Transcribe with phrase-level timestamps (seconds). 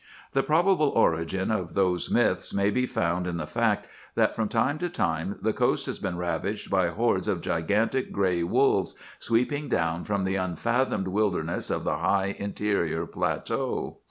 [0.33, 3.85] "The probable origin of those myths may be found in the fact
[4.15, 8.41] that from time to time the coast has been ravaged by hordes of gigantic gray
[8.41, 13.97] wolves, sweeping down from the unfathomed wilderness of the high interior plateau.